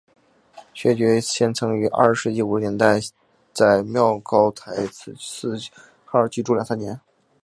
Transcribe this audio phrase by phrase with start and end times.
[0.73, 3.11] 薛觉先曾于二十世纪五十年代初
[3.53, 5.55] 在妙高台四
[6.05, 6.99] 号居住了两三年。